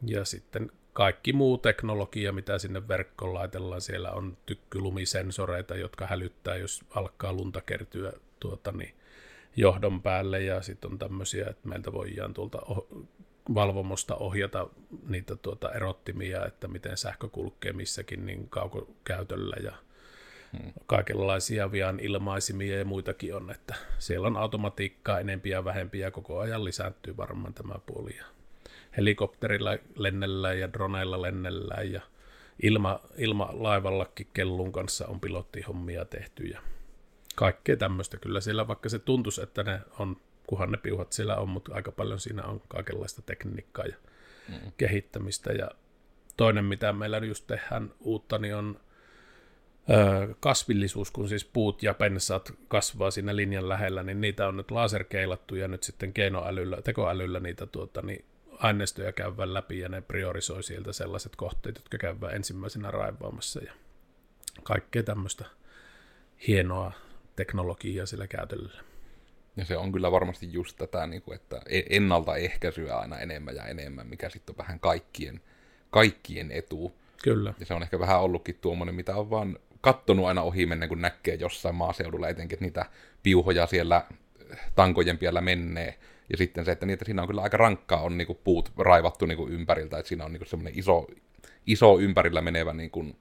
[0.05, 6.83] ja sitten kaikki muu teknologia, mitä sinne verkkoon laitellaan, siellä on tykkylumisensoreita, jotka hälyttää, jos
[6.89, 8.93] alkaa lunta kertyä tuota, niin
[9.57, 12.61] johdon päälle, ja sitten on tämmöisiä, että meiltä voidaan tuolta
[13.53, 14.67] valvomosta ohjata
[15.07, 19.73] niitä tuota erottimia, että miten sähkö kulkee missäkin niin kaukokäytöllä ja
[20.57, 20.73] hmm.
[20.85, 26.39] kaikenlaisia vian ilmaisimia ja muitakin on, että siellä on automatiikkaa enempiä ja vähempiä ja koko
[26.39, 28.15] ajan lisääntyy varmaan tämä puoli.
[28.17, 28.25] Ja
[28.97, 32.01] helikopterilla lennellään ja droneilla lennellään ja
[32.63, 36.61] ilma, ilmalaivallakin kellun kanssa on pilottihommia tehty ja
[37.37, 41.49] kaikkea tämmöistä kyllä siellä, vaikka se tuntuisi, että ne on kunhan ne piuhat siellä on,
[41.49, 43.95] mutta aika paljon siinä on kaikenlaista tekniikkaa ja
[44.49, 44.71] mm.
[44.77, 45.53] kehittämistä.
[45.53, 45.71] Ja
[46.37, 48.79] toinen, mitä meillä just tehdään uutta, niin on
[49.89, 54.71] ö, kasvillisuus, kun siis puut ja pensaat kasvaa siinä linjan lähellä, niin niitä on nyt
[54.71, 60.63] laserkeilattu ja nyt sitten keinoälyllä, tekoälyllä niitä tuota, niin aineistoja käydään läpi ja ne priorisoi
[60.63, 63.73] sieltä sellaiset kohteet, jotka käydään ensimmäisenä raivaamassa ja
[64.63, 65.45] kaikkea tämmöistä
[66.47, 66.91] hienoa
[67.37, 68.83] teknologiaa sillä käytöllä.
[69.57, 73.65] Ja se on kyllä varmasti just tätä, niin kuin, että e- ennaltaehkäisyä aina enemmän ja
[73.65, 75.41] enemmän, mikä sitten on vähän kaikkien,
[75.89, 76.93] kaikkien etu.
[77.23, 77.53] Kyllä.
[77.59, 81.01] Ja se on ehkä vähän ollutkin tuommoinen, mitä on vaan kattonut aina ohi mennä, kun
[81.01, 82.85] näkee jossain maaseudulla etenkin, että niitä
[83.23, 84.05] piuhoja siellä
[84.75, 85.99] tankojen piellä menee.
[86.29, 89.25] Ja sitten se, että, niitä siinä on kyllä aika rankkaa on niin kuin puut raivattu
[89.25, 91.07] niin kuin ympäriltä, että siinä on niin kuin semmoinen iso,
[91.67, 93.17] iso ympärillä menevä niin kuin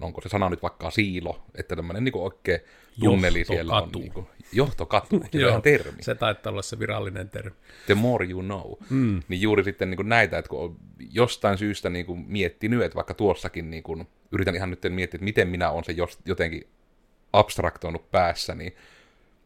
[0.00, 2.60] onko se sana nyt vaikka siilo, että tämmöinen niin oikein
[3.00, 3.90] tunneli siellä on.
[3.94, 6.02] Niin kuin, johtokatu, se on termi.
[6.02, 7.56] Se taitaa olla se virallinen termi.
[7.86, 8.72] The more you know.
[8.90, 9.22] Mm.
[9.28, 10.76] Niin juuri sitten niin kuin näitä, että kun on
[11.10, 15.24] jostain syystä niin kuin miettinyt, että vaikka tuossakin niin kuin, yritän ihan nyt miettiä, että
[15.24, 15.94] miten minä olen se
[16.26, 16.68] jotenkin
[17.32, 18.74] abstraktoinut päässä, niin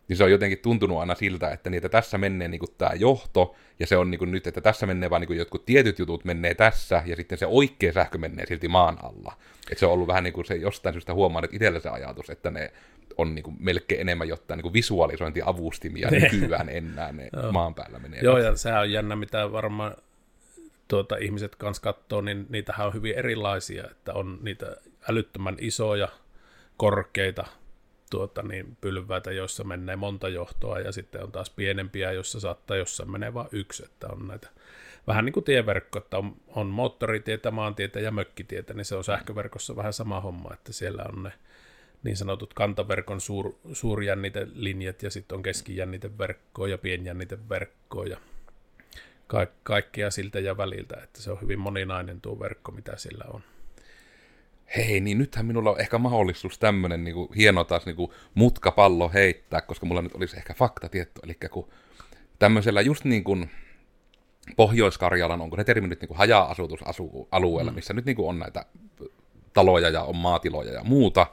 [0.09, 3.87] niin se on jotenkin tuntunut aina siltä, että niitä tässä menee niin tämä johto, ja
[3.87, 7.03] se on niin kuin nyt, että tässä menee vaan niin jotkut tietyt jutut menee tässä,
[7.07, 9.33] ja sitten se oikea sähkö menee silti maan alla.
[9.71, 12.31] Et se on ollut vähän niin kuin se jostain syystä huomaan, että itsellä se ajatus,
[12.31, 12.73] että ne
[13.19, 18.21] on niin kuin melkein enemmän jotain niin visualisointiavustimia nykyään enää ne maan päällä menee.
[18.23, 19.95] Joo, ja sehän on jännä, mitä varmaan
[20.89, 24.77] tuota, ihmiset kanssa katsoo, niin niitähän on hyvin erilaisia, että on niitä
[25.09, 26.09] älyttömän isoja,
[26.77, 27.47] korkeita
[28.11, 33.11] tuota, niin pylväitä, joissa menee monta johtoa, ja sitten on taas pienempiä, joissa saattaa jossain
[33.11, 34.49] menee vain yksi, että on näitä.
[35.07, 39.77] Vähän niin kuin tieverkko, että on, on moottoritietä, maantietä ja mökkitietä, niin se on sähköverkossa
[39.77, 41.33] vähän sama homma, että siellä on ne
[42.03, 48.19] niin sanotut kantaverkon suur, suurjännitelinjat ja sitten on keskijänniteverkkoa ja pienjänniteverkkoa ja
[49.27, 53.43] ka- kaikkea siltä ja väliltä, että se on hyvin moninainen tuo verkko, mitä sillä on
[54.77, 59.11] hei, niin nythän minulla on ehkä mahdollisuus tämmöinen niin kuin, hieno taas niin kuin, mutkapallo
[59.15, 61.69] heittää, koska mulla nyt olisi ehkä faktatieto, eli kun
[62.39, 63.51] tämmöisellä just niin kuin
[64.57, 67.75] Pohjois-Karjalan, onko ne termi nyt niin kuin haja-asutusalueella, mm.
[67.75, 68.65] missä nyt niin kuin on näitä
[69.53, 71.27] taloja ja on maatiloja ja muuta,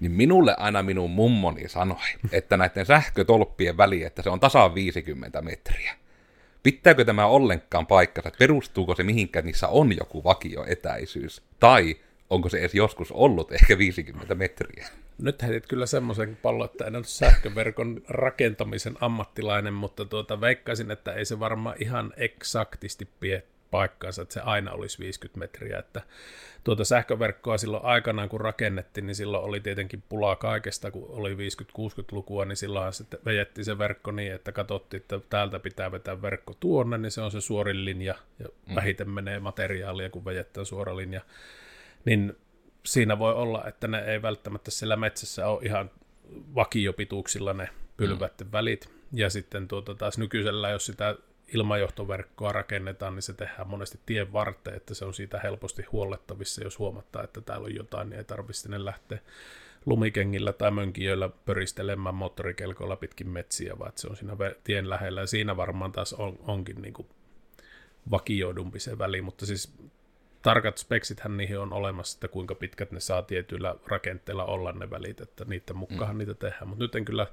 [0.00, 5.42] niin minulle aina minun mummoni sanoi, että näiden sähkötolppien väli, että se on tasaan 50
[5.42, 5.94] metriä.
[6.62, 8.30] Pitääkö tämä ollenkaan paikkansa?
[8.38, 11.42] Perustuuko se mihinkään, niissä on joku vakio etäisyys?
[11.60, 11.96] Tai
[12.30, 14.88] onko se edes joskus ollut ehkä 50 metriä.
[15.18, 21.12] Nyt heitit kyllä semmoisen pallon, että en ole sähköverkon rakentamisen ammattilainen, mutta tuota, veikkaisin, että
[21.12, 25.78] ei se varmaan ihan eksaktisti pie paikkaansa, että se aina olisi 50 metriä.
[25.78, 26.02] Että
[26.64, 32.44] tuota sähköverkkoa silloin aikanaan, kun rakennettiin, niin silloin oli tietenkin pulaa kaikesta, kun oli 50-60-lukua,
[32.44, 36.98] niin silloinhan sitten vejettiin se verkko niin, että katsottiin, että täältä pitää vetää verkko tuonne,
[36.98, 38.74] niin se on se suorin linja, ja mm.
[38.74, 41.20] vähiten menee materiaalia, kun vejettää suora linja
[42.04, 42.36] niin
[42.86, 45.90] siinä voi olla, että ne ei välttämättä siellä metsässä ole ihan
[46.54, 48.52] vakiopituuksilla ne pylvätten mm.
[48.52, 48.90] välit.
[49.12, 51.16] Ja sitten tuota taas nykyisellä, jos sitä
[51.54, 56.78] ilmajohtoverkkoa rakennetaan, niin se tehdään monesti tien varteen, että se on siitä helposti huollettavissa, jos
[56.78, 59.18] huomattaa, että täällä on jotain, niin ei tarvitse sinne lähteä
[59.86, 65.20] lumikengillä tai mönkijöillä pöristelemään moottorikelkoilla pitkin metsiä, vaan se on siinä tien lähellä.
[65.20, 67.08] Ja siinä varmaan taas on, onkin niin kuin
[68.10, 69.72] vakioidumpi se väli, mutta siis
[70.42, 75.20] tarkat speksithän niihin on olemassa, että kuinka pitkät ne saa tietyillä rakenteilla olla ne välit,
[75.20, 76.18] että niiden mukaan mm.
[76.18, 76.68] niitä tehdään.
[76.68, 77.26] Mutta nyt en kyllä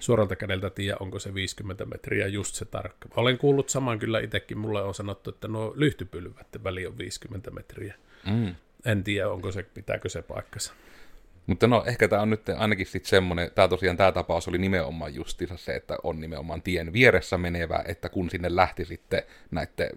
[0.00, 3.08] suoralta kädeltä tiedä, onko se 50 metriä just se tarkka.
[3.16, 7.94] Olen kuullut saman kyllä itsekin, mulle on sanottu, että nuo lyhtypylvät väli on 50 metriä.
[8.26, 8.54] Mm.
[8.84, 10.72] En tiedä, onko se, pitääkö se paikkansa.
[11.46, 15.14] Mutta no, ehkä tämä on nyt ainakin sitten semmoinen, tämä tosiaan tämä tapaus oli nimenomaan
[15.14, 19.90] justiinsa se, että on nimenomaan tien vieressä menevä, että kun sinne lähti sitten näiden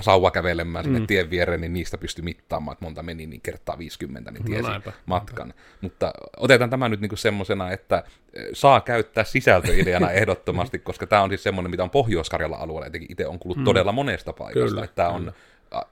[0.00, 1.06] sauva kävelemään sinne mm.
[1.06, 4.92] tien viereen, niin niistä pystyi mittaamaan, että monta meni niin kertaa 50, niin tiesi no
[5.06, 5.48] matkan.
[5.48, 5.62] Näinpä.
[5.80, 11.30] Mutta otetaan tämä nyt niinku semmoisena, että e, saa käyttää sisältöideana ehdottomasti, koska tämä on
[11.30, 13.64] siis semmoinen, mitä on Pohjois-Karjala alueella, etenkin itse on kuullut mm.
[13.64, 15.32] todella monesta paikasta, kyllä, että tämä on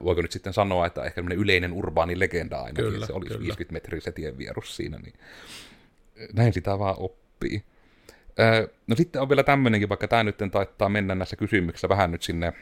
[0.03, 3.41] voiko nyt sitten sanoa, että ehkä yleinen urbaani legenda ainakin, kyllä, se olisi kyllä.
[3.41, 5.13] 50 metriä se tien vierus siinä, niin
[6.33, 7.63] näin sitä vaan oppii.
[8.87, 12.53] No sitten on vielä tämmöinenkin, vaikka tämä nyt taittaa mennä näissä kysymyksissä vähän nyt sinne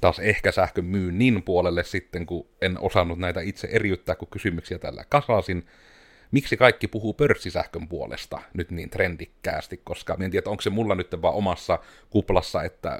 [0.00, 5.04] taas ehkä sähkön myynnin puolelle sitten, kun en osannut näitä itse eriyttää, kun kysymyksiä tällä
[5.08, 5.66] kasasin.
[6.30, 11.22] Miksi kaikki puhuu pörssisähkön puolesta nyt niin trendikkäästi, koska en tiedä, onko se mulla nyt
[11.22, 11.78] vaan omassa
[12.10, 12.98] kuplassa, että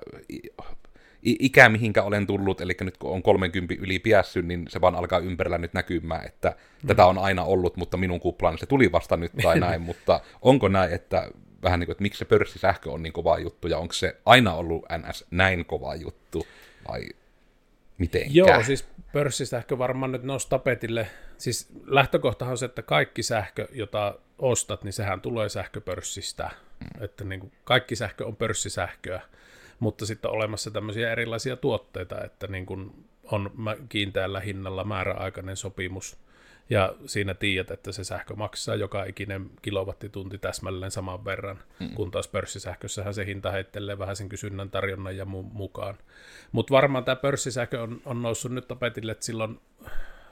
[1.23, 5.19] ikä, mihinkä olen tullut, eli nyt kun on 30 yli piässy, niin se vaan alkaa
[5.19, 6.87] ympärillä nyt näkymään, että mm.
[6.87, 10.69] tätä on aina ollut, mutta minun kuplaan se tuli vasta nyt tai näin, mutta onko
[10.69, 11.31] näin, että
[11.63, 14.55] vähän niin kuin, että miksi se pörssisähkö on niin kova juttu, ja onko se aina
[14.55, 16.47] ollut NS näin kova juttu,
[16.89, 17.09] vai
[17.99, 18.35] miten?
[18.35, 21.07] Joo, siis pörssisähkö varmaan nyt nousi tapetille.
[21.39, 26.51] Siis lähtökohtahan on se, että kaikki sähkö, jota ostat, niin sehän tulee sähköpörssistä.
[26.81, 27.05] Mm.
[27.05, 29.21] Että niin kuin kaikki sähkö on pörssisähköä
[29.81, 33.51] mutta sitten on olemassa tämmöisiä erilaisia tuotteita, että niin kuin on
[33.89, 36.19] kiinteällä hinnalla määräaikainen sopimus,
[36.71, 41.91] ja siinä tiedät, että se sähkö maksaa joka ikinen kilowattitunti täsmälleen saman verran, mm.
[41.95, 45.99] kun taas pörssisähkössähän se hinta heittelee vähän sen kysynnän, tarjonnan ja muun mukaan.
[46.53, 49.61] Mutta varmaan tämä pörssisähkö on, on noussut nyt tapetille, että silloin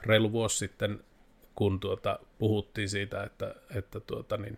[0.02, 1.00] reilu vuosi sitten,
[1.54, 4.56] kun tuota, puhuttiin siitä, että, että tuota, niin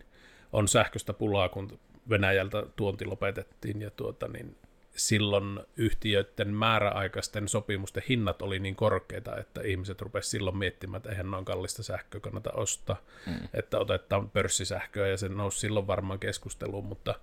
[0.52, 1.78] on sähköstä pulaa, kun
[2.10, 4.56] Venäjältä tuonti lopetettiin ja tuota, niin
[4.98, 11.30] silloin yhtiöiden määräaikaisten sopimusten hinnat oli niin korkeita, että ihmiset rupesivat silloin miettimään, että eihän
[11.30, 13.48] noin kallista sähköä kannata ostaa, mm.
[13.54, 17.14] että otetaan pörssisähköä ja se nousi silloin varmaan keskusteluun, mutta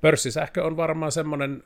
[0.00, 1.64] pörssisähkö on varmaan semmoinen,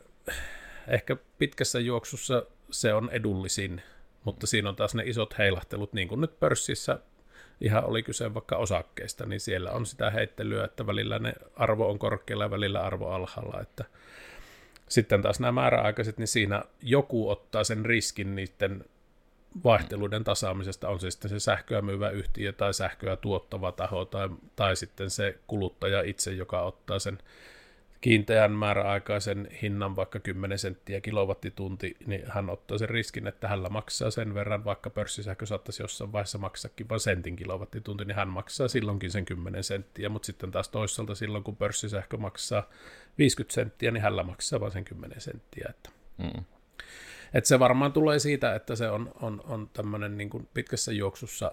[0.89, 3.83] ehkä pitkässä juoksussa se on edullisin,
[4.25, 6.99] mutta siinä on taas ne isot heilahtelut, niin kuin nyt pörssissä
[7.61, 11.99] ihan oli kyse vaikka osakkeista, niin siellä on sitä heittelyä, että välillä ne arvo on
[11.99, 13.85] korkealla ja välillä arvo alhaalla, että
[14.91, 18.85] sitten taas nämä määräaikaiset, niin siinä joku ottaa sen riskin niiden
[19.65, 24.77] vaihteluiden tasaamisesta, on se sitten se sähköä myyvä yhtiö tai sähköä tuottava taho tai, tai
[24.77, 27.19] sitten se kuluttaja itse, joka ottaa sen
[28.01, 34.11] kiinteän määräaikaisen hinnan vaikka 10 senttiä kilowattitunti, niin hän ottaa sen riskin, että hänellä maksaa
[34.11, 39.11] sen verran, vaikka pörssisähkö saattaisi jossain vaiheessa maksakin vain sentin kilowattitunti, niin hän maksaa silloinkin
[39.11, 42.69] sen 10 senttiä, mutta sitten taas toisaalta silloin, kun pörssisähkö maksaa
[43.19, 45.67] 50 senttiä, niin hänellä maksaa vain sen 10 senttiä.
[45.71, 45.91] Että.
[46.19, 46.45] Mm.
[47.35, 51.53] Et se varmaan tulee siitä, että se on, on, on tämmöinen niin pitkässä juoksussa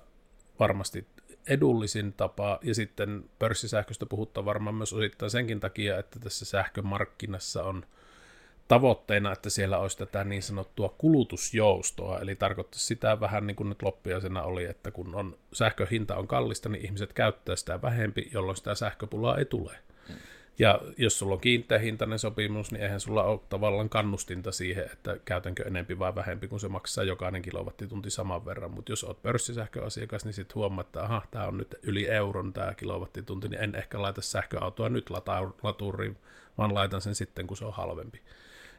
[0.59, 1.07] varmasti
[1.49, 7.85] edullisin tapa, ja sitten pörssisähköstä puhuttaa varmaan myös osittain senkin takia, että tässä sähkömarkkinassa on
[8.67, 13.81] tavoitteena, että siellä olisi tätä niin sanottua kulutusjoustoa, eli tarkoittaa sitä vähän niin kuin nyt
[13.81, 18.75] loppiaisena oli, että kun on sähköhinta on kallista, niin ihmiset käyttää sitä vähempi, jolloin sitä
[18.75, 19.86] sähköpulaa ei tule.
[20.59, 25.63] Ja jos sulla on kiinteähintainen sopimus, niin eihän sulla ole tavallaan kannustinta siihen, että käytänkö
[25.67, 28.71] enempi vai vähempi, kun se maksaa jokainen kilowattitunti saman verran.
[28.71, 32.73] Mutta jos olet pörssisähköasiakas, niin sitten huomaat, että aha, tämä on nyt yli euron tämä
[32.73, 35.09] kilowattitunti, niin en ehkä laita sähköautoa nyt
[35.63, 36.17] laturiin,
[36.57, 38.21] vaan laitan sen sitten, kun se on halvempi.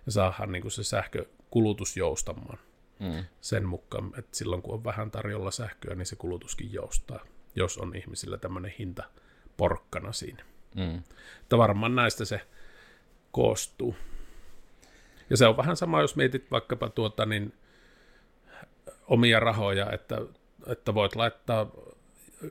[0.06, 2.58] Ja saadaan niin se sähkökulutus joustamaan
[2.98, 3.24] mm.
[3.40, 7.20] sen mukaan, että silloin kun on vähän tarjolla sähköä, niin se kulutuskin joustaa,
[7.54, 9.04] jos on ihmisillä tämmöinen hinta
[9.56, 10.44] porkkana siinä.
[10.74, 11.02] Mm.
[11.42, 12.40] Että varmaan näistä se
[13.32, 13.96] koostuu.
[15.30, 17.52] Ja se on vähän sama, jos mietit vaikkapa tuota, niin,
[19.06, 20.20] omia rahoja, että,
[20.66, 21.70] että voit laittaa,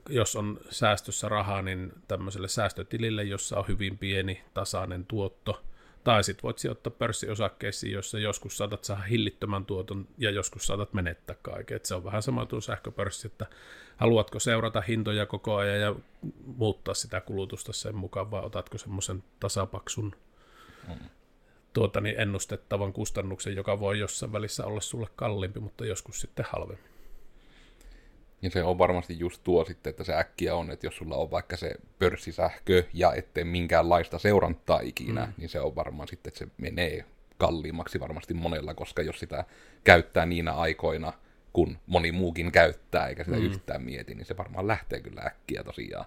[0.10, 5.62] jos on säästössä rahaa, niin tämmöiselle säästötilille, jossa on hyvin pieni tasainen tuotto–
[6.08, 11.36] tai sitten voit sijoittaa pörssiosakkeisiin, joissa joskus saatat saada hillittömän tuoton ja joskus saatat menettää
[11.41, 11.75] kaiken.
[11.75, 13.45] Et se on vähän sama tuo sähköpörssi, että
[13.97, 15.95] haluatko seurata hintoja koko ajan ja
[16.45, 20.15] muuttaa sitä kulutusta sen mukaan, vai otatko semmoisen tasapaksun
[20.88, 21.10] mm.
[21.73, 26.89] tuota, niin ennustettavan kustannuksen, joka voi jossain välissä olla sulle kalliimpi, mutta joskus sitten halvempi.
[28.41, 31.31] Ja se on varmasti just tuo sitten, että se äkkiä on, että jos sulla on
[31.31, 35.33] vaikka se pörssisähkö ja ettei minkäänlaista seurantaa ikinä, mm.
[35.38, 37.05] niin se on varmaan sitten, että se menee
[37.38, 39.45] kalliimmaksi varmasti monella, koska jos sitä
[39.83, 41.13] käyttää niinä aikoina,
[41.53, 43.45] kun moni muukin käyttää, eikä sitä Mm.
[43.45, 46.05] yhtään mieti, niin se varmaan lähtee kyllä äkkiä tosiaan.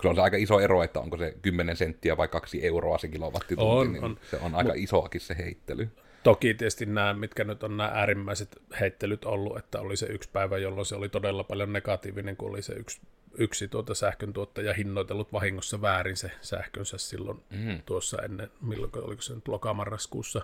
[0.00, 3.08] Kyllä on se aika iso ero, että onko se 10 senttiä vai 2 euroa se
[3.08, 4.18] kilowattitunti, On, niin on.
[4.30, 5.88] se on aika isoakin se heittely.
[6.22, 10.58] Toki tietysti nämä, mitkä nyt on nämä äärimmäiset heittelyt ollut, että oli se yksi päivä,
[10.58, 13.00] jolloin se oli todella paljon negatiivinen, kun oli se yksi,
[13.38, 17.82] yksi tuota sähkön tuottaja hinnoitellut vahingossa väärin se sähkönsä silloin Mm.
[17.86, 20.42] tuossa ennen, milloin, oliko se nyt lokamarraskuussa.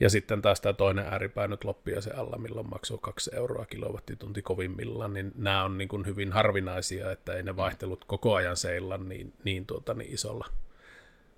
[0.00, 5.12] Ja sitten taas tämä toinen ääripää nyt loppiaisen alla, milloin maksoi kaksi euroa kilowattitunti kovimmillaan,
[5.12, 9.32] niin nämä on niin kuin hyvin harvinaisia, että ei ne vaihtelut koko ajan seilla niin,
[9.44, 10.46] niin, tuota, niin isolla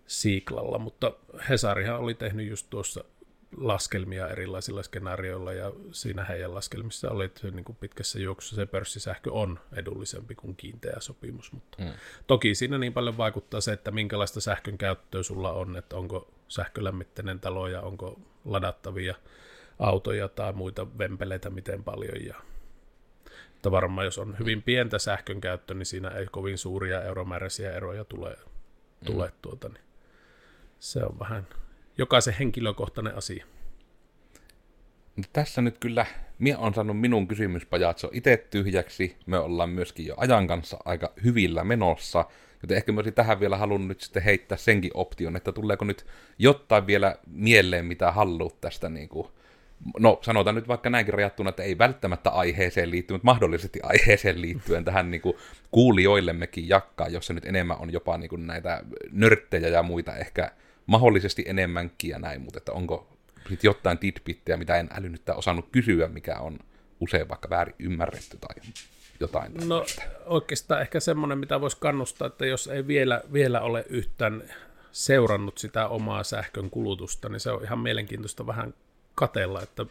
[0.06, 1.12] siiklalla, mutta
[1.48, 3.04] Hesarihan oli tehnyt just tuossa
[3.56, 9.32] laskelmia erilaisilla skenaarioilla, ja siinä heidän laskelmissa oli, että niin kuin pitkässä juoksussa se pörssisähkö
[9.32, 11.92] on edullisempi kuin kiinteä sopimus, mutta Mm.
[12.26, 17.40] toki siinä niin paljon vaikuttaa se, että minkälaista sähkön käyttöä sulla on, että onko sähkölämmitteinen
[17.40, 19.14] talo ja onko ladattavia
[19.78, 22.34] autoja tai muita vempeleitä miten paljon, ja
[23.56, 28.04] että varmaan jos on hyvin pientä sähkön käyttöä, niin siinä ei kovin suuria euromääräisiä eroja
[28.04, 28.36] tule,
[29.04, 29.84] tule tuota, niin
[30.78, 31.46] se on vähän
[31.98, 33.44] jokaisen henkilökohtainen asia.
[35.16, 36.06] Mutta tässä nyt kyllä,
[36.38, 39.16] minä on saanut minun kysymyspajatso itse tyhjäksi.
[39.26, 42.24] Me ollaan myöskin jo ajan kanssa aika hyvillä menossa.
[42.62, 46.06] Joten ehkä mä olisin tähän vielä halunnut nyt sitten heittää senkin option, että tuleeko nyt
[46.38, 49.28] jotain vielä mieleen, mitä haluat tästä niin kuin,
[49.98, 54.84] no sanotaan nyt vaikka näinkin rajattuna, että ei välttämättä aiheeseen liittyen, mutta mahdollisesti aiheeseen liittyen
[54.84, 55.36] tähän niin kuin
[55.70, 58.82] kuulijoillemmekin jakkaa, jos se nyt enemmän on jopa niin kuin näitä
[59.12, 60.50] nörttejä ja muita ehkä
[60.88, 66.08] mahdollisesti enemmänkin ja näin, mutta että onko sit jotain tidbittiä, mitä en älynyt osannut kysyä,
[66.08, 66.58] mikä on
[67.00, 68.54] usein vaikka väärin ymmärretty tai
[69.20, 69.54] jotain.
[69.54, 70.02] No tämmöistä.
[70.26, 74.42] oikeastaan ehkä semmoinen, mitä voisi kannustaa, että jos ei vielä, vielä ole yhtään
[74.92, 78.74] seurannut sitä omaa sähkön kulutusta, niin se on ihan mielenkiintoista vähän
[79.14, 79.86] katella, että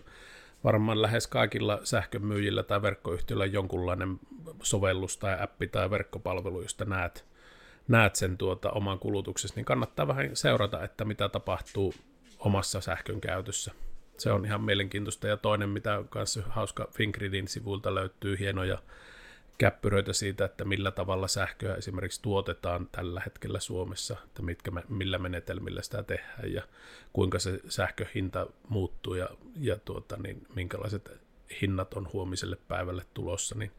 [0.63, 4.19] varmaan lähes kaikilla sähkömyyjillä tai verkkoyhtiöillä on jonkunlainen
[4.63, 7.25] sovellus tai appi tai verkkopalvelu, josta näet,
[7.87, 11.93] näet sen tuota oman kulutuksessa, niin kannattaa vähän seurata, että mitä tapahtuu
[12.39, 13.71] omassa sähkön käytössä.
[14.17, 15.27] Se on ihan mielenkiintoista.
[15.27, 18.77] Ja toinen, mitä on kanssa hauska Fingridin sivuilta löytyy hienoja
[19.57, 25.81] käppyröitä siitä, että millä tavalla sähköä esimerkiksi tuotetaan tällä hetkellä Suomessa, että mitkä, millä menetelmillä
[25.81, 26.61] sitä tehdään ja
[27.13, 31.11] kuinka se sähköhinta muuttuu ja, ja tuota, niin, minkälaiset
[31.61, 33.71] hinnat on huomiselle päivälle tulossa, niin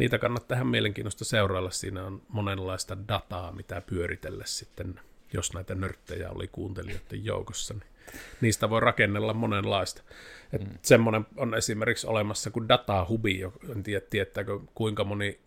[0.00, 1.70] niitä kannattaa ihan mielenkiintoista seurailla.
[1.70, 5.00] Siinä on monenlaista dataa, mitä pyöritellä sitten,
[5.32, 7.84] jos näitä nörttejä oli kuuntelijoiden joukossa, niin
[8.40, 10.02] niistä voi rakennella monenlaista.
[10.52, 10.78] Et mm.
[10.82, 13.40] Semmoinen on esimerkiksi olemassa kuin datahubi,
[13.76, 15.40] en tiedä tietääkö kuinka moni,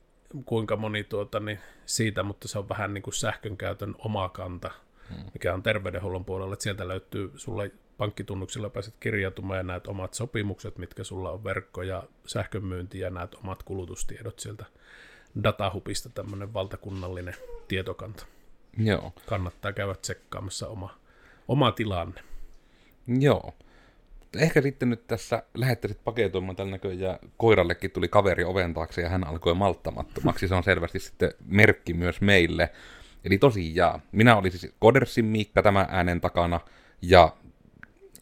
[0.46, 4.72] kuinka moni tuota, niin siitä, mutta se on vähän niin kuin sähkön käytön oma kanta,
[5.10, 5.16] mm.
[5.34, 10.78] mikä on terveydenhuollon puolella, että sieltä löytyy sulle pankkitunnuksilla pääset kirjautumaan ja näet omat sopimukset,
[10.78, 14.66] mitkä sulla on verkko ja sähkömyynti ja näet omat kulutustiedot sieltä
[15.44, 17.36] datahubista, tämmöinen valtakunnallinen
[17.68, 18.26] tietokanta.
[18.78, 19.14] Joo.
[19.26, 20.96] Kannattaa käydä tsekkaamassa oma,
[21.48, 22.22] oma tilanne.
[23.20, 23.54] Joo.
[24.38, 29.28] Ehkä sitten nyt tässä lähettäisit paketoimaan tällä näköjään koirallekin tuli kaveri oven taakse ja hän
[29.28, 30.48] alkoi malttamattomaksi.
[30.48, 32.70] Se on selvästi sitten merkki myös meille.
[33.26, 36.60] Eli tosiaan, minä olisin siis Kodersin Miikka tämän äänen takana
[37.02, 37.36] ja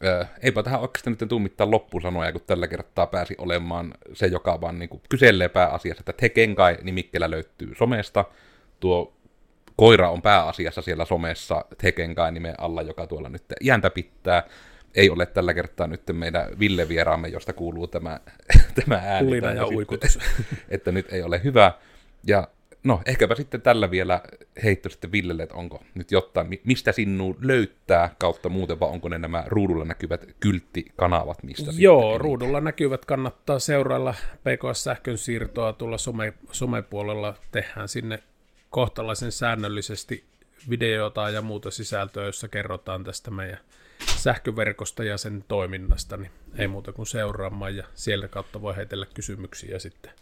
[0.04, 4.60] äh, eipä tähän oikeastaan nyt tule mitään loppusanoja, kun tällä kertaa pääsi olemaan se, joka
[4.60, 8.24] vaan niin kuin kyselee pääasiassa, että Tekenkai nimikkeellä löytyy somesta.
[8.80, 9.12] Tuo
[9.76, 14.42] koira on pääasiassa siellä somessa Tekenkai nimen alla, joka tuolla nyt iäntä pitää.
[14.94, 18.20] Ei ole tällä kertaa nyt meidän Ville vieraamme, josta kuuluu tämä,
[18.84, 19.26] tämä ääni.
[19.26, 20.18] Kulina ja sitten- uikutus.
[20.68, 21.72] että nyt ei ole hyvä.
[22.26, 22.48] Ja
[22.84, 24.22] no, ehkäpä sitten tällä vielä
[24.64, 29.08] heitto sitten Villelle, että onko nyt jotain, mi- mistä sinun löytää kautta muuten, vai onko
[29.08, 35.98] ne nämä ruudulla näkyvät kylttikanavat, mistä Joo, sitten ruudulla näkyvät kannattaa seurailla PKS-sähkön siirtoa tuolla
[35.98, 37.34] some, somepuolella.
[37.52, 38.22] Tehdään sinne
[38.70, 40.24] kohtalaisen säännöllisesti
[40.70, 43.58] videota ja muuta sisältöä, jossa kerrotaan tästä meidän
[44.16, 49.78] sähköverkosta ja sen toiminnasta, niin ei muuta kuin seuraamaan ja siellä kautta voi heitellä kysymyksiä
[49.78, 50.12] sitten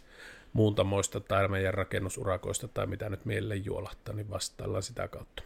[0.53, 5.43] muuntamoista tai meidän rakennusurakoista tai mitä nyt mieleen juolahtaa, niin vastaillaan sitä kautta.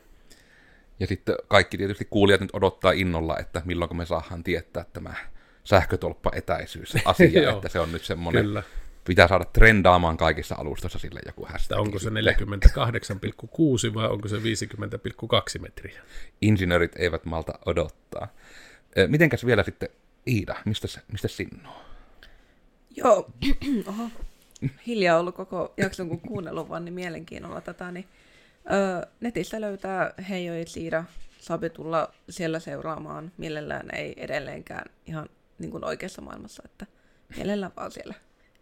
[1.00, 5.14] Ja sitten kaikki tietysti kuulijat nyt odottaa innolla, että milloin me saadaan tietää tämä
[5.64, 8.64] sähkötolppa-etäisyys asia, Joo, että se on nyt semmoinen, Kyllä.
[9.04, 11.78] pitää saada trendaamaan kaikissa alustossa sille joku hashtag.
[11.78, 12.50] Että onko se sitten.
[13.90, 16.02] 48,6 vai onko se 50,2 metriä?
[16.42, 18.28] Insinöörit eivät malta odottaa.
[19.08, 19.90] Mitenkäs vielä sitten,
[20.28, 21.86] Iida, mistä, mistä sinua?
[22.96, 23.30] Joo,
[23.88, 24.10] oho.
[24.88, 28.06] Hiljaa ollut koko jakson, kun kuunnellut vaan niin mielenkiinnolla tätä, niin
[28.72, 31.04] öö, netistä löytää Heijo ja Siida,
[31.40, 35.30] saapi tulla siellä seuraamaan, mielellään ei edelleenkään ihan
[35.60, 36.86] niin kuin oikeassa maailmassa, että
[37.36, 38.14] mielellään vaan siellä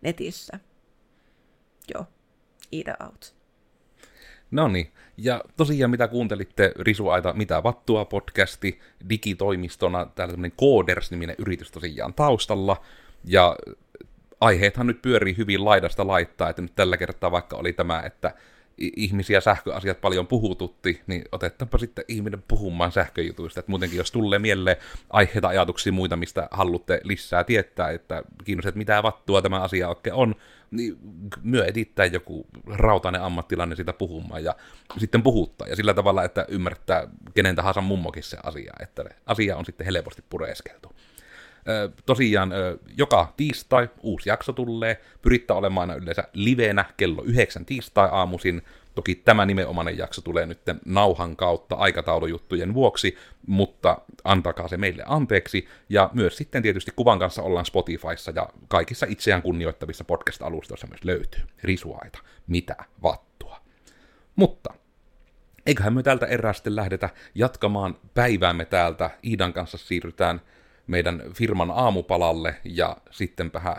[0.02, 0.60] netissä.
[1.94, 2.06] Joo,
[2.72, 3.36] Ida out.
[4.52, 8.80] No niin, ja tosiaan mitä kuuntelitte Risuaita Mitä Vattua podcasti
[9.10, 12.82] digitoimistona, täällä tämmöinen Coders-niminen yritys tosiaan taustalla,
[13.26, 13.56] ja
[14.44, 18.34] aiheethan nyt pyörii hyvin laidasta laittaa, että nyt tällä kertaa vaikka oli tämä, että
[18.78, 23.60] ihmisiä sähköasiat paljon puhututti, niin otettaanpa sitten ihminen puhumaan sähköjutuista.
[23.60, 24.78] Että muutenkin, jos tulee mieleen
[25.10, 30.14] aiheita, ajatuksia, muita, mistä haluatte lisää tietää, että kiinnostaa, että mitä vattua tämä asia oikein
[30.14, 30.36] on,
[30.72, 30.98] niin
[31.44, 34.56] myö edittää joku rautainen ammattilainen sitä puhumaan ja
[34.98, 35.68] sitten puhuttaa.
[35.68, 40.24] Ja sillä tavalla, että ymmärtää kenen tahansa mummokin se asia, että asia on sitten helposti
[40.30, 40.96] pureskeltu
[42.06, 42.52] tosiaan
[42.98, 45.02] joka tiistai uusi jakso tulee.
[45.22, 48.62] Pyrittää olemaan aina yleensä livenä kello yhdeksän tiistai-aamuisin.
[48.96, 55.68] Toki tämä nimenomainen jakso tulee nyt nauhan kautta aikataulujuttujen vuoksi, mutta antakaa se meille anteeksi.
[55.90, 61.42] Ja myös sitten tietysti kuvan kanssa ollaan Spotifyssa ja kaikissa itseään kunnioittavissa podcast-alustoissa myös löytyy
[61.64, 63.62] risuaita, mitä vattua.
[64.36, 64.74] Mutta
[65.66, 69.10] eiköhän me täältä erää sitten lähdetä jatkamaan päiväämme täältä.
[69.24, 70.42] Iidan kanssa siirrytään
[70.88, 73.76] meidän firman aamupalalle ja sitten vähän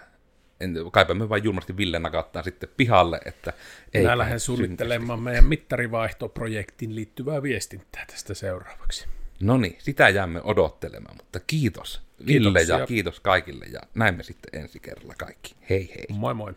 [0.61, 3.53] en, kaipa me vain julmasti Ville nakattaa sitten pihalle, että
[3.95, 9.07] ei Minä lähden suunnittelemaan meidän mittarivaihtoprojektiin liittyvää viestintää tästä seuraavaksi.
[9.41, 14.81] No niin, sitä jäämme odottelemaan, mutta kiitos Ville ja kiitos kaikille ja näemme sitten ensi
[14.81, 15.55] kerralla kaikki.
[15.71, 16.07] Hei hei.
[16.09, 16.55] Moi moi.